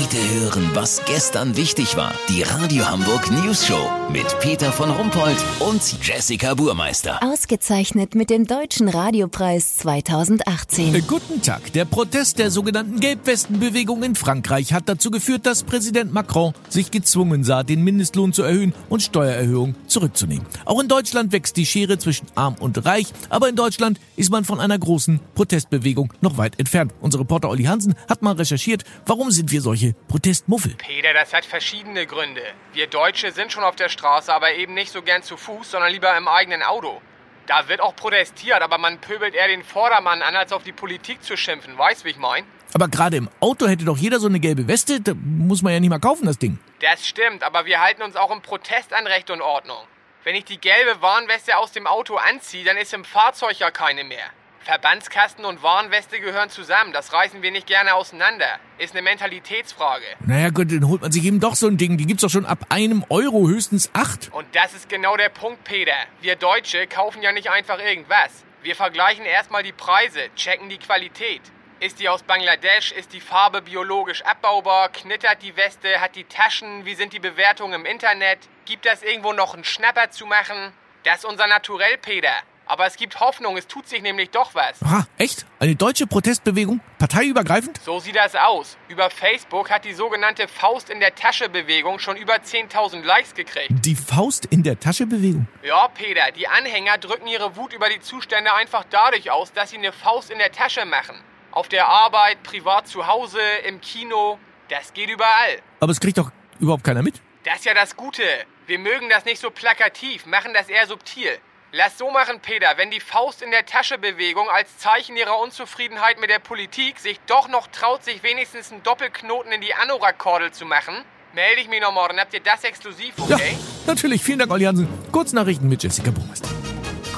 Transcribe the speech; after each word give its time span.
Heute 0.00 0.16
hören, 0.40 0.70
was 0.74 1.02
gestern 1.06 1.56
wichtig 1.56 1.96
war. 1.96 2.14
Die 2.28 2.42
Radio 2.42 2.88
Hamburg 2.88 3.32
News 3.32 3.66
Show 3.66 3.90
mit 4.12 4.26
Peter 4.38 4.70
von 4.70 4.90
Rumpold 4.90 5.36
und 5.58 5.82
Jessica 6.06 6.54
Burmeister. 6.54 7.20
Ausgezeichnet 7.20 8.14
mit 8.14 8.30
dem 8.30 8.46
Deutschen 8.46 8.88
Radiopreis 8.88 9.76
2018. 9.78 10.94
Äh, 10.94 11.00
guten 11.00 11.42
Tag. 11.42 11.72
Der 11.72 11.84
Protest 11.84 12.38
der 12.38 12.52
sogenannten 12.52 13.00
Gelbwestenbewegung 13.00 14.04
in 14.04 14.14
Frankreich 14.14 14.72
hat 14.72 14.88
dazu 14.88 15.10
geführt, 15.10 15.46
dass 15.46 15.64
Präsident 15.64 16.12
Macron 16.12 16.54
sich 16.68 16.92
gezwungen 16.92 17.42
sah, 17.42 17.64
den 17.64 17.82
Mindestlohn 17.82 18.32
zu 18.32 18.44
erhöhen 18.44 18.74
und 18.88 19.02
Steuererhöhungen 19.02 19.74
zurückzunehmen. 19.88 20.46
Auch 20.64 20.80
in 20.80 20.86
Deutschland 20.86 21.32
wächst 21.32 21.56
die 21.56 21.66
Schere 21.66 21.98
zwischen 21.98 22.28
arm 22.36 22.54
und 22.60 22.84
reich, 22.84 23.08
aber 23.30 23.48
in 23.48 23.56
Deutschland 23.56 23.98
ist 24.14 24.30
man 24.30 24.44
von 24.44 24.60
einer 24.60 24.78
großen 24.78 25.18
Protestbewegung 25.34 26.12
noch 26.20 26.38
weit 26.38 26.58
entfernt. 26.60 26.94
Unser 27.00 27.18
Reporter 27.18 27.50
Olli 27.50 27.64
Hansen 27.64 27.96
hat 28.08 28.22
mal 28.22 28.34
recherchiert, 28.34 28.84
warum 29.04 29.32
sind 29.32 29.50
wir 29.50 29.60
solche 29.60 29.87
Protestmuffel? 30.08 30.74
Peter, 30.76 31.12
das 31.12 31.32
hat 31.32 31.44
verschiedene 31.44 32.06
Gründe. 32.06 32.42
Wir 32.72 32.86
Deutsche 32.86 33.32
sind 33.32 33.52
schon 33.52 33.64
auf 33.64 33.76
der 33.76 33.88
Straße, 33.88 34.32
aber 34.32 34.54
eben 34.54 34.74
nicht 34.74 34.92
so 34.92 35.02
gern 35.02 35.22
zu 35.22 35.36
Fuß, 35.36 35.70
sondern 35.70 35.92
lieber 35.92 36.16
im 36.16 36.28
eigenen 36.28 36.62
Auto. 36.62 37.00
Da 37.46 37.68
wird 37.68 37.80
auch 37.80 37.96
protestiert, 37.96 38.60
aber 38.60 38.76
man 38.76 39.00
pöbelt 39.00 39.34
eher 39.34 39.48
den 39.48 39.64
Vordermann 39.64 40.22
an, 40.22 40.36
als 40.36 40.52
auf 40.52 40.64
die 40.64 40.72
Politik 40.72 41.22
zu 41.22 41.36
schimpfen. 41.36 41.78
Weißt, 41.78 42.04
wie 42.04 42.10
ich 42.10 42.18
mein? 42.18 42.44
Aber 42.74 42.88
gerade 42.88 43.16
im 43.16 43.30
Auto 43.40 43.66
hätte 43.66 43.86
doch 43.86 43.96
jeder 43.96 44.20
so 44.20 44.28
eine 44.28 44.40
gelbe 44.40 44.68
Weste. 44.68 45.00
Da 45.00 45.14
muss 45.14 45.62
man 45.62 45.72
ja 45.72 45.80
nicht 45.80 45.88
mal 45.88 45.98
kaufen, 45.98 46.26
das 46.26 46.38
Ding. 46.38 46.58
Das 46.80 47.06
stimmt, 47.06 47.42
aber 47.42 47.64
wir 47.64 47.80
halten 47.80 48.02
uns 48.02 48.16
auch 48.16 48.30
im 48.30 48.42
Protest 48.42 48.92
an 48.92 49.06
Recht 49.06 49.30
und 49.30 49.40
Ordnung. 49.40 49.78
Wenn 50.24 50.34
ich 50.34 50.44
die 50.44 50.60
gelbe 50.60 51.00
Warnweste 51.00 51.56
aus 51.56 51.72
dem 51.72 51.86
Auto 51.86 52.16
anziehe, 52.16 52.64
dann 52.64 52.76
ist 52.76 52.92
im 52.92 53.04
Fahrzeug 53.04 53.58
ja 53.58 53.70
keine 53.70 54.04
mehr. 54.04 54.26
Verbandskasten 54.64 55.44
und 55.44 55.62
Warnweste 55.62 56.20
gehören 56.20 56.50
zusammen. 56.50 56.92
Das 56.92 57.12
reißen 57.12 57.42
wir 57.42 57.50
nicht 57.50 57.66
gerne 57.66 57.94
auseinander. 57.94 58.58
Ist 58.78 58.92
eine 58.94 59.02
Mentalitätsfrage. 59.02 60.04
Naja 60.20 60.50
gut, 60.50 60.70
dann 60.70 60.86
holt 60.88 61.02
man 61.02 61.12
sich 61.12 61.24
eben 61.24 61.40
doch 61.40 61.54
so 61.54 61.68
ein 61.68 61.76
Ding. 61.76 61.96
Die 61.96 62.06
gibt's 62.06 62.22
doch 62.22 62.30
schon 62.30 62.46
ab 62.46 62.66
einem 62.68 63.04
Euro, 63.08 63.48
höchstens 63.48 63.90
acht. 63.94 64.30
Und 64.32 64.46
das 64.54 64.74
ist 64.74 64.88
genau 64.88 65.16
der 65.16 65.30
Punkt, 65.30 65.64
Peter. 65.64 65.96
Wir 66.20 66.36
Deutsche 66.36 66.86
kaufen 66.86 67.22
ja 67.22 67.32
nicht 67.32 67.50
einfach 67.50 67.78
irgendwas. 67.78 68.44
Wir 68.62 68.76
vergleichen 68.76 69.24
erstmal 69.24 69.62
die 69.62 69.72
Preise, 69.72 70.28
checken 70.34 70.68
die 70.68 70.78
Qualität. 70.78 71.42
Ist 71.80 72.00
die 72.00 72.08
aus 72.08 72.24
Bangladesch? 72.24 72.90
Ist 72.90 73.12
die 73.12 73.20
Farbe 73.20 73.62
biologisch 73.62 74.22
abbaubar? 74.22 74.88
Knittert 74.88 75.42
die 75.42 75.56
Weste? 75.56 76.00
Hat 76.00 76.16
die 76.16 76.24
Taschen? 76.24 76.84
Wie 76.84 76.96
sind 76.96 77.12
die 77.12 77.20
Bewertungen 77.20 77.74
im 77.80 77.86
Internet? 77.86 78.40
Gibt 78.64 78.84
es 78.84 79.04
irgendwo 79.04 79.32
noch 79.32 79.54
einen 79.54 79.62
Schnapper 79.62 80.10
zu 80.10 80.26
machen? 80.26 80.72
Das 81.04 81.18
ist 81.18 81.24
unser 81.24 81.46
Naturell, 81.46 81.96
Peter. 81.98 82.34
Aber 82.70 82.84
es 82.84 82.96
gibt 82.96 83.18
Hoffnung, 83.18 83.56
es 83.56 83.66
tut 83.66 83.88
sich 83.88 84.02
nämlich 84.02 84.28
doch 84.28 84.54
was. 84.54 84.82
Aha, 84.82 85.06
echt? 85.16 85.46
Eine 85.58 85.74
deutsche 85.74 86.06
Protestbewegung? 86.06 86.80
Parteiübergreifend? 86.98 87.80
So 87.82 87.98
sieht 87.98 88.14
das 88.14 88.34
aus. 88.36 88.76
Über 88.88 89.08
Facebook 89.08 89.70
hat 89.70 89.86
die 89.86 89.94
sogenannte 89.94 90.46
Faust 90.48 90.90
in 90.90 91.00
der 91.00 91.14
Tasche 91.14 91.48
Bewegung 91.48 91.98
schon 91.98 92.18
über 92.18 92.34
10.000 92.34 93.02
Likes 93.04 93.32
gekriegt. 93.32 93.70
Die 93.70 93.96
Faust 93.96 94.44
in 94.44 94.62
der 94.62 94.78
Tasche 94.78 95.06
Bewegung? 95.06 95.48
Ja, 95.62 95.88
Peter, 95.88 96.30
die 96.36 96.46
Anhänger 96.46 96.98
drücken 96.98 97.26
ihre 97.26 97.56
Wut 97.56 97.72
über 97.72 97.88
die 97.88 98.00
Zustände 98.00 98.52
einfach 98.52 98.84
dadurch 98.90 99.30
aus, 99.30 99.50
dass 99.54 99.70
sie 99.70 99.78
eine 99.78 99.92
Faust 99.92 100.30
in 100.30 100.36
der 100.36 100.52
Tasche 100.52 100.84
machen. 100.84 101.16
Auf 101.52 101.68
der 101.68 101.88
Arbeit, 101.88 102.42
privat 102.42 102.86
zu 102.86 103.06
Hause, 103.06 103.40
im 103.66 103.80
Kino. 103.80 104.38
Das 104.68 104.92
geht 104.92 105.08
überall. 105.08 105.62
Aber 105.80 105.92
es 105.92 106.00
kriegt 106.00 106.18
doch 106.18 106.30
überhaupt 106.60 106.84
keiner 106.84 107.02
mit. 107.02 107.22
Das 107.44 107.60
ist 107.60 107.64
ja 107.64 107.72
das 107.72 107.96
Gute. 107.96 108.22
Wir 108.66 108.78
mögen 108.78 109.08
das 109.08 109.24
nicht 109.24 109.40
so 109.40 109.50
plakativ, 109.50 110.26
machen 110.26 110.52
das 110.52 110.68
eher 110.68 110.86
subtil. 110.86 111.38
Lass 111.70 111.98
so 111.98 112.10
machen, 112.10 112.40
Peter, 112.40 112.66
wenn 112.76 112.90
die 112.90 112.98
Faust 112.98 113.42
in 113.42 113.50
der 113.50 113.66
Tasche 113.66 113.98
Bewegung 113.98 114.48
als 114.48 114.78
Zeichen 114.78 115.18
ihrer 115.18 115.38
Unzufriedenheit 115.38 116.18
mit 116.18 116.30
der 116.30 116.38
Politik 116.38 116.98
sich 116.98 117.20
doch 117.26 117.46
noch 117.46 117.66
traut, 117.66 118.02
sich 118.02 118.22
wenigstens 118.22 118.72
einen 118.72 118.82
Doppelknoten 118.82 119.52
in 119.52 119.60
die 119.60 119.74
Anorak-Kordel 119.74 120.50
zu 120.50 120.64
machen, 120.64 120.94
melde 121.34 121.60
ich 121.60 121.68
mich 121.68 121.82
noch 121.82 121.92
morgen. 121.92 122.18
Habt 122.18 122.32
ihr 122.32 122.40
das 122.40 122.64
exklusiv, 122.64 123.12
okay? 123.18 123.52
Ja, 123.52 123.58
natürlich. 123.86 124.22
Vielen 124.22 124.38
Dank, 124.38 124.50
Olli 124.50 124.64
Hansen. 124.64 124.88
Kurznachrichten 125.12 125.68
mit 125.68 125.82
Jessica 125.82 126.10
Burmeister. 126.10 126.48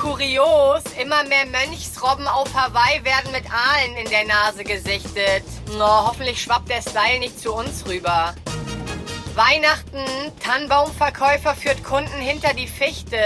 Kurios, 0.00 0.82
immer 1.00 1.22
mehr 1.24 1.46
Mönchsrobben 1.46 2.26
auf 2.26 2.52
Hawaii 2.52 3.04
werden 3.04 3.30
mit 3.30 3.44
Aalen 3.52 3.96
in 3.98 4.10
der 4.10 4.24
Nase 4.24 4.64
gesichtet. 4.64 5.44
No, 5.78 6.08
hoffentlich 6.08 6.42
schwappt 6.42 6.68
der 6.68 6.82
Style 6.82 7.20
nicht 7.20 7.38
zu 7.38 7.54
uns 7.54 7.86
rüber. 7.86 8.34
Weihnachten, 9.36 10.04
Tannenbaumverkäufer 10.42 11.54
führt 11.54 11.84
Kunden 11.84 12.18
hinter 12.18 12.52
die 12.52 12.66
Fichte. 12.66 13.22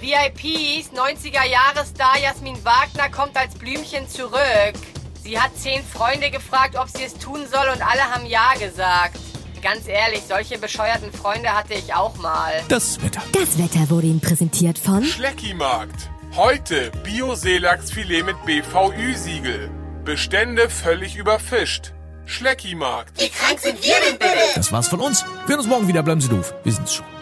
VIPs, 0.00 0.90
90er-Jahres-Star 0.92 2.18
Jasmin 2.22 2.56
Wagner 2.64 3.10
kommt 3.10 3.36
als 3.36 3.54
Blümchen 3.54 4.08
zurück. 4.08 4.74
Sie 5.22 5.38
hat 5.38 5.50
zehn 5.56 5.84
Freunde 5.84 6.30
gefragt, 6.30 6.74
ob 6.76 6.88
sie 6.88 7.04
es 7.04 7.14
tun 7.18 7.46
soll 7.52 7.68
und 7.68 7.82
alle 7.82 8.02
haben 8.02 8.24
Ja 8.24 8.54
gesagt. 8.54 9.18
Ganz 9.60 9.86
ehrlich, 9.86 10.22
solche 10.26 10.56
bescheuerten 10.56 11.12
Freunde 11.12 11.54
hatte 11.54 11.74
ich 11.74 11.92
auch 11.92 12.16
mal. 12.16 12.52
Das 12.68 13.02
Wetter. 13.02 13.20
Das 13.32 13.58
Wetter 13.58 13.90
wurde 13.90 14.06
Ihnen 14.06 14.20
präsentiert 14.22 14.78
von 14.78 15.04
Schleckimarkt. 15.04 16.08
Heute 16.34 16.90
Bio-Seelachsfilet 17.04 18.24
mit 18.24 18.42
BVÜ-Siegel. 18.46 19.70
Bestände 20.04 20.70
völlig 20.70 21.16
überfischt. 21.16 21.92
Schleckimarkt. 22.24 23.20
Wie 23.20 23.28
krank 23.28 23.60
sind 23.60 23.84
wir 23.84 23.96
denn 24.08 24.18
bitte? 24.18 24.32
Das 24.54 24.72
war's 24.72 24.88
von 24.88 25.00
uns. 25.00 25.24
Wir 25.44 25.48
hören 25.48 25.58
uns 25.60 25.68
morgen 25.68 25.88
wieder. 25.88 26.02
Bleiben 26.02 26.22
Sie 26.22 26.28
doof. 26.28 26.54
Wir 26.64 26.72
sind's 26.72 26.94
schon. 26.94 27.19